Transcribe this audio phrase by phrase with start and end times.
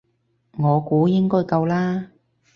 [0.57, 2.09] 我估應該夠啦